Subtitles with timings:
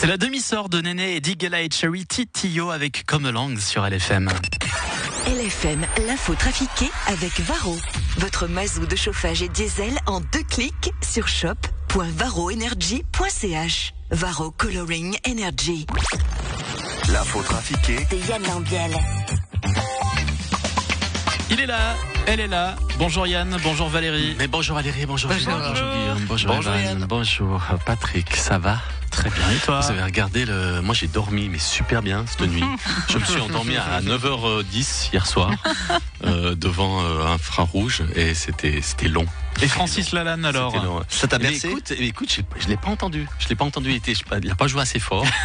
[0.00, 4.30] C'est la demi-sœur de Néné et Digela et Cherry Titio avec Come Along sur LFM.
[5.26, 7.76] LFM, l'info trafiquée avec Varro.
[8.16, 13.92] Votre mazou de chauffage et diesel en deux clics sur shop.varroenergy.ch.
[14.10, 15.84] Varro Coloring Energy.
[17.12, 18.96] L'info trafiquée De Yann Lambiel.
[21.50, 21.94] Il est là,
[22.26, 22.76] elle est là.
[22.96, 24.34] Bonjour Yann, bonjour Valérie.
[24.38, 25.52] Mais bonjour Valérie, bonjour Bonjour.
[25.52, 27.04] Bonjour Guillaume, bonjour, Bonjour Yann.
[27.06, 28.78] bonjour Patrick, ça va?
[29.20, 30.80] Très bien, et toi Vous avez regardé le...
[30.82, 32.64] Moi j'ai dormi, mais super bien cette nuit.
[33.08, 35.50] Je me suis endormi à 9h10 hier soir,
[36.24, 39.26] euh, devant euh, un infrarouge, et c'était c'était long.
[39.62, 40.72] Et Francis Lalanne alors.
[41.08, 41.68] Ça t'a Mais bercé?
[41.68, 43.26] écoute, mais écoute, je l'ai pas entendu.
[43.38, 43.90] Je l'ai pas entendu.
[43.90, 45.26] Il était- je- il a pas joué assez fort.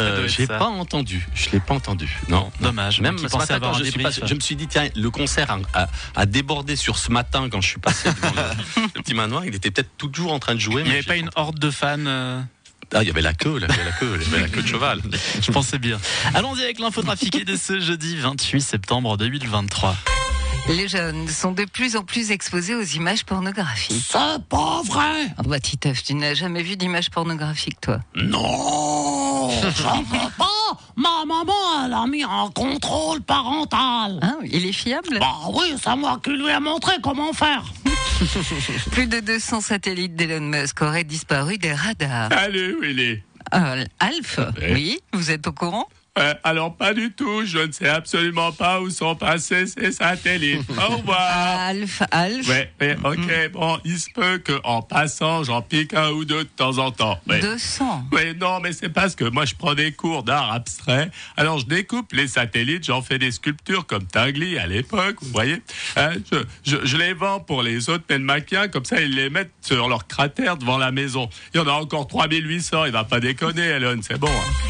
[0.00, 0.58] Euh, j'ai ça.
[0.58, 1.26] pas entendu.
[1.34, 2.18] Je l'ai pas entendu.
[2.28, 2.50] Non.
[2.60, 3.00] Dommage.
[3.00, 5.10] Même ce pensais matin, avoir quand je, suis passé- je me suis dit, tiens, le
[5.10, 9.02] concert a, a- a débordé sur ce matin quand je suis passé devant le, le
[9.02, 9.44] petit manoir.
[9.44, 10.82] Il était peut-être toujours en train de jouer.
[10.82, 12.40] Il n'y mais avait pas une horde de fans euh,
[12.94, 14.48] Ah, il y avait la queue, il y avait la queue, il y avait la
[14.48, 15.02] queue de cheval.
[15.42, 15.98] Je pensais bien.
[16.34, 19.94] Allons-y avec l'info trafiquée de ce jeudi 28 septembre 2023.
[20.68, 24.04] Les jeunes sont de plus en plus exposés aux images pornographiques.
[24.06, 28.00] C'est pas vrai Ah bah Titeuf, tu n'as jamais vu d'images pornographiques toi?
[28.14, 29.50] Non
[29.82, 30.46] J'en veux pas
[30.96, 35.18] Ma maman, elle a mis un contrôle parental Hein Il est fiable?
[35.20, 37.62] Bah oui, c'est moi qui lui ai montré comment faire
[38.90, 42.28] Plus de 200 satellites d'Elon Musk auraient disparu des radars.
[42.32, 43.22] Allez, Willy.
[43.54, 44.40] Euh, Alf.
[44.72, 45.88] Oui Vous êtes au courant?
[46.18, 47.44] Euh, alors, pas du tout.
[47.44, 50.68] Je ne sais absolument pas où sont passés ces satellites.
[50.90, 51.20] Au revoir.
[51.20, 52.70] Alf, Alf Ouais,
[53.04, 53.50] ok.
[53.52, 57.18] Bon, il se peut qu'en passant, j'en pique un ou deux de temps en temps.
[57.28, 57.40] Ouais.
[57.40, 61.10] 200 Mais non, mais c'est parce que moi je prends des cours d'art abstrait.
[61.36, 65.62] Alors je découpe les satellites, j'en fais des sculptures comme Tangli à l'époque, vous voyez.
[65.96, 69.52] Hein, je, je, je les vends pour les autres Penmakiens, comme ça ils les mettent
[69.60, 71.28] sur leur cratère devant la maison.
[71.54, 74.28] Il y en a encore 3800, il va pas déconner, Elon, c'est bon.
[74.28, 74.67] hein.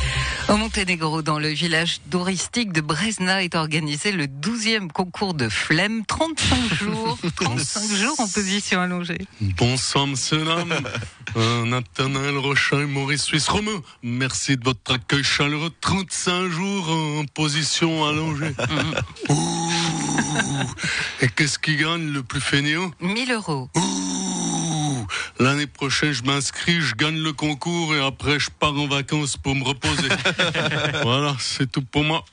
[0.48, 6.06] Au Monténégro, dans le village touristique de Bresna, est organisé le 12e concours de flemme.
[6.06, 9.18] 35 jours, 35 jours en position allongée.
[9.42, 10.74] Bon sang, monsieur l'homme.
[11.36, 13.82] Euh, Nathanaël Rochin et Maurice Suisse Romain.
[14.02, 15.70] Merci de votre accueil chaleureux.
[15.82, 18.54] 35 jours en position allongée.
[19.28, 19.70] Ouh.
[21.20, 22.90] Et qu'est-ce qui gagne le plus fainéant?
[23.00, 23.68] 1000 euros.
[23.76, 23.97] Ouh.
[25.40, 29.54] L'année prochaine, je m'inscris, je gagne le concours et après, je pars en vacances pour
[29.54, 30.08] me reposer.
[31.02, 32.24] voilà, c'est tout pour moi.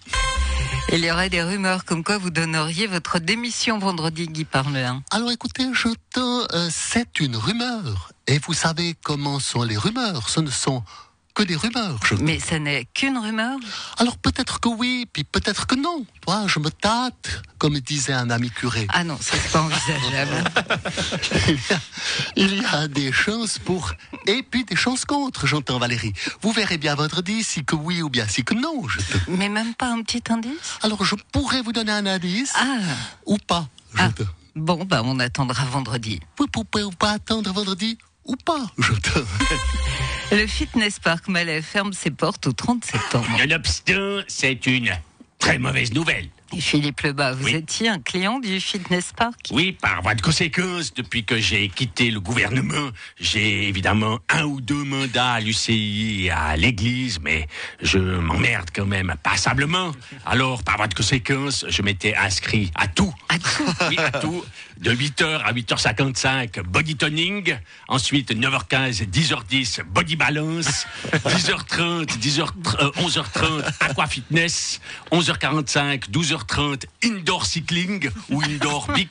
[0.91, 5.03] Il y aurait des rumeurs comme quoi vous donneriez votre démission vendredi, Guy Parmelin.
[5.11, 8.11] Alors écoutez, je te, euh, c'est une rumeur.
[8.27, 10.83] Et vous savez comment sont les rumeurs Ce ne sont
[11.35, 11.99] que des rumeurs.
[12.05, 12.15] Je...
[12.15, 13.57] Mais ce n'est qu'une rumeur?
[13.97, 16.05] Alors peut-être que oui, puis peut-être que non.
[16.21, 18.87] Toi, je me tâte, comme disait un ami curé.
[18.89, 20.43] Ah non, c'est pas envisageable.
[21.47, 21.79] Il y a-
[22.37, 23.91] Il y a des chances pour
[24.27, 26.13] et puis des chances contre, j'entends Valérie.
[26.41, 28.87] Vous verrez bien vendredi si que oui ou bien si que non.
[28.87, 29.17] Je te...
[29.29, 30.79] Mais même pas un petit indice?
[30.81, 32.77] Alors je pourrais vous donner un indice Ah,
[33.25, 33.67] ou pas.
[33.93, 34.09] Je Ah.
[34.09, 34.23] te...
[34.55, 36.19] bon, bah on attendra vendredi.
[36.37, 38.65] Vous pouvez ou pas attendre vendredi ou pas.
[38.79, 39.19] Je te...
[40.35, 43.25] Le Fitness Park Malais ferme ses portes au 30 septembre.
[43.39, 44.91] Nonobstant, c'est une
[45.39, 46.27] très mauvaise nouvelle.
[46.53, 47.55] Et Philippe Lebas, vous Oui.
[47.55, 49.35] étiez un client du Fitness Park?
[49.51, 54.61] Oui, par voie de conséquence, depuis que j'ai quitté le gouvernement, j'ai évidemment un ou
[54.61, 57.47] deux mandats à l'UCI et à l'église, mais
[57.81, 59.91] je m'emmerde quand même passablement.
[60.25, 63.13] Alors, par voie de conséquence, je m'étais inscrit à tout.
[63.27, 64.45] À tout Oui, à tout.
[64.77, 67.57] De 8h à 8h55, body toning.
[67.87, 70.85] Ensuite, 9h15, 10h10, body balance.
[71.13, 72.49] 10h30, 10h,
[72.81, 74.79] euh, 11h30, aqua fitness.
[75.11, 79.09] 11h45, 12h30, indoor cycling ou indoor bic.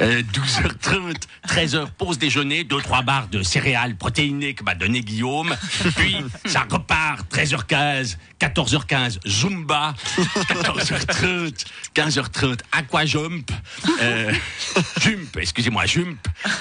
[0.00, 1.16] Euh, 12h30,
[1.48, 5.54] 13h, pause déjeuner, 2-3 barres de céréales protéinées que m'a donné Guillaume.
[5.96, 11.64] Puis, ça repart, 13h15, 14h15, Zumba, 14h30,
[11.94, 13.50] 15h30, Aquajump,
[14.00, 14.32] euh,
[15.00, 16.18] Jump, excusez-moi, Jump,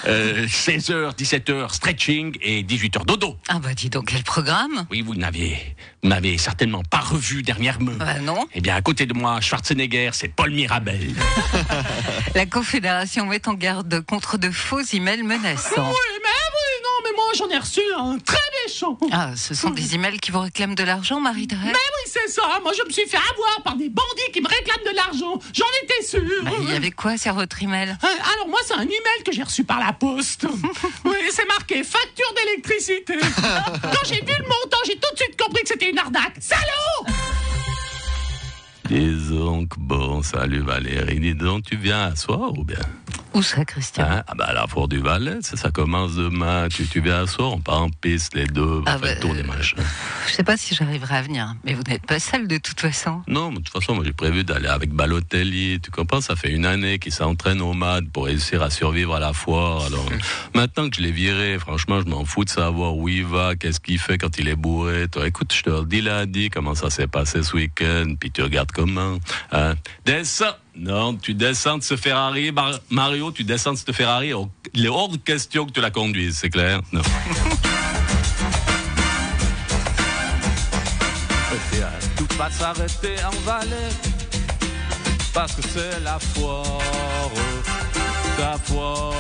[0.07, 3.37] euh, 16h, 17h, stretching et 18h, dodo.
[3.47, 7.91] Ah bah dis donc, quel programme Oui, vous n'avez, vous n'avez certainement pas revu dernièrement.
[7.99, 8.47] Bah non.
[8.53, 11.13] Eh bien, à côté de moi, Schwarzenegger, c'est Paul Mirabel.
[12.35, 15.71] La Confédération met en garde contre de faux emails menaçants.
[15.89, 19.69] Oui, mais oui, non, mais moi j'en ai reçu un très méchant Ah, ce sont
[19.69, 22.91] des emails qui vous réclament de l'argent, Marie-Thérèse Mais oui, c'est ça Moi je me
[22.91, 26.51] suis fait avoir par des bandits qui me réclament de l'argent J'en étais sûr Bah,
[26.61, 27.89] Il y avait quoi sur votre email?
[27.89, 30.45] Euh, Alors moi c'est un email que j'ai reçu par la poste.
[31.05, 33.17] Oui, c'est marqué facture d'électricité.
[33.81, 36.35] Quand j'ai vu le montant, j'ai tout de suite compris que c'était une arnaque.
[36.39, 37.13] Salaud
[38.89, 41.19] Dis donc, bon, salut Valérie.
[41.19, 42.79] Dis donc, tu viens à soir ou bien?
[43.33, 44.23] Où ça, Christian Hein?
[44.27, 46.67] Ah bah la foire du Valais, ça, ça commence demain.
[46.69, 49.13] Tu, tu viens à soir, on part en piste les deux, on Ah fait bah,
[49.15, 49.77] le tour des machins.
[50.27, 53.21] Je sais pas si j'arriverai à venir, mais vous n'êtes pas seul de toute façon.
[53.27, 55.79] Non, mais de toute façon, moi j'ai prévu d'aller avec Balotelli.
[55.81, 56.21] Tu comprends?
[56.21, 59.85] Ça fait une année qu'il s'entraîne au MAD pour réussir à survivre à la foire.
[59.85, 60.05] Alors
[60.55, 63.79] maintenant que je l'ai viré, franchement, je m'en fous de savoir où il va, qu'est-ce
[63.79, 65.07] qu'il fait quand il est bourré.
[65.09, 68.41] Toi, écoute, je te le dis lundi comment ça s'est passé ce week-end, puis tu
[68.41, 69.17] regardes comment.
[69.51, 69.75] Hein.
[70.05, 70.45] Descends
[70.79, 74.31] Non, tu descends de ce Ferrari, Mar- Mario, tu descends de ce Ferrari.
[74.73, 76.81] Il est hors question que tu la conduises, c'est clair?
[76.91, 77.01] Non.
[81.51, 83.89] Euh, Tout va s'arrêter en Valais
[85.33, 86.65] parce que c'est la foire,
[88.39, 89.13] la foire.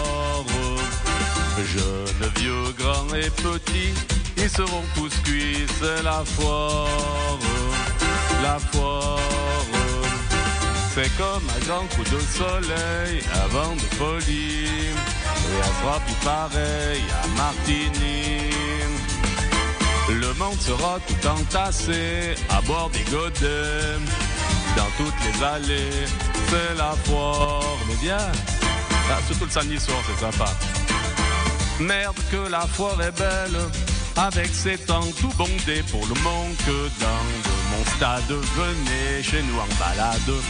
[1.73, 3.93] Jeunes, vieux, grands et petits,
[4.37, 6.87] ils seront tous cuits, c'est la foire,
[8.43, 9.19] la foire.
[10.99, 17.03] C'est comme un grand coup de soleil avant de folie, et elle sera plus pareil
[17.23, 18.49] à Martigny.
[20.09, 23.99] Le monde sera tout entassé à bord des godets.
[24.75, 26.07] Dans toutes les allées,
[26.49, 27.77] c'est la foire.
[27.87, 28.17] Mais bien,
[29.11, 30.51] ah, surtout le samedi soir, c'est sympa.
[31.79, 33.59] Merde que la foire est belle,
[34.15, 37.47] avec ses temps tout bondés pour le monde que dingue.
[37.69, 40.41] Mon stade, venez chez nous en balade.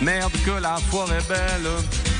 [0.00, 1.70] Merde que la foire est belle,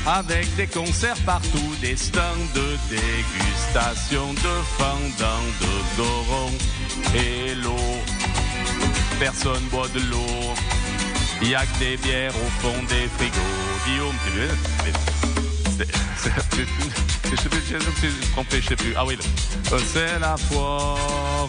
[0.05, 2.21] avec des concerts partout, des stands
[2.55, 6.51] de dégustation, de fendant, de goron
[7.13, 8.01] et l'eau.
[9.19, 10.53] Personne boit de l'eau.
[11.41, 13.37] Y a que des bières au fond des frigos.
[13.85, 14.31] Guillaume, tu
[17.29, 17.61] Je sais plus,
[18.51, 18.93] je sais plus.
[18.97, 19.17] Ah oui.
[19.71, 21.47] Euh, c'est la foire,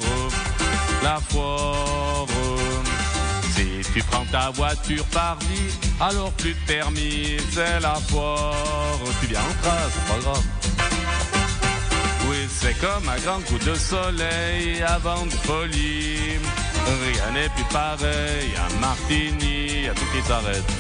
[1.03, 2.27] la foire.
[3.59, 5.63] Si tu prends ta voiture pardi,
[6.01, 8.55] alors plus de permis, c'est la foire.
[9.21, 10.45] Tu viens en trace, c'est pas grave.
[12.29, 16.39] Oui, c'est comme un grand coup de soleil avant de folie.
[16.87, 20.71] Rien n'est plus pareil, à Martigny, à tout qui s'arrête.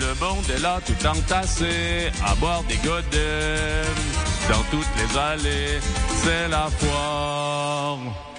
[0.00, 3.84] Le monde est là tout entassé, à boire des godets.
[4.48, 5.80] Dans toutes les allées,
[6.22, 8.31] c'est la foire.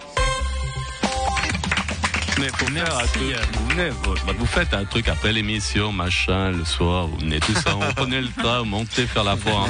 [2.44, 3.38] Mais faut faire un truc.
[3.54, 7.40] Vous venez, vous, bah, vous faites un truc après l'émission, machin, le soir, vous venez
[7.40, 9.68] tout ça, on prenait le train, vous montez faire la foire.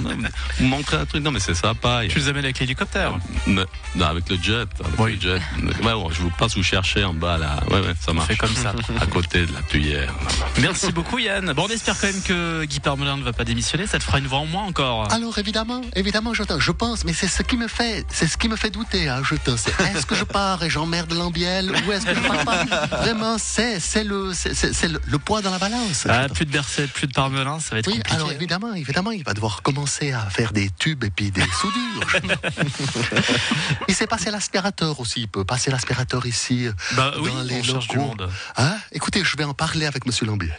[0.59, 2.01] Vous montrez un truc, non mais c'est sympa.
[2.09, 3.13] Tu les amènes avec l'hélicoptère
[3.45, 3.63] non,
[4.07, 4.61] avec le jet.
[4.83, 5.15] Avec Oui.
[5.15, 5.41] le jet.
[5.83, 7.59] Ouais, ouais, je vous passe vous chercher en bas là.
[7.69, 8.27] Ouais, ouais, ça marche.
[8.29, 8.73] fait comme ça.
[8.99, 10.11] À côté de la tuyère.
[10.59, 11.53] Merci beaucoup Yann.
[11.53, 13.85] Bon, on espère quand même que Guy Parmelin ne va pas démissionner.
[13.85, 15.11] Ça te fera une voix en moins encore.
[15.13, 18.49] Alors évidemment, évidemment, je, je pense, mais c'est ce qui me fait, c'est ce qui
[18.49, 19.09] me fait douter.
[19.09, 22.19] Hein, je te- c'est est-ce que je pars et j'emmerde Lambiel ou est-ce que je
[22.21, 22.62] pars pas?
[22.91, 26.05] Vraiment, c'est c'est le c'est le, le poids dans la balance.
[26.09, 28.15] Ah, plus de Berset, plus de Parmelin, ça va être Oui, compliqué.
[28.15, 32.21] alors évidemment, évidemment, il va devoir commencer à faire des tubes et puis des soudures.
[33.87, 35.21] il s'est passé l'aspirateur aussi.
[35.21, 36.67] Il peut passer l'aspirateur ici.
[36.67, 38.29] euh, Bah oui, dans les on du monde.
[38.57, 38.75] Hein?
[38.91, 40.55] Écoutez, je vais en parler avec Monsieur Lambiel.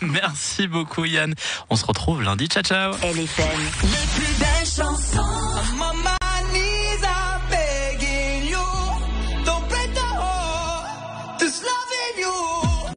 [0.00, 1.34] Merci beaucoup Yann.
[1.70, 2.46] On se retrouve lundi.
[2.46, 2.92] Ciao ciao.
[2.96, 4.66] LFM, les plus belles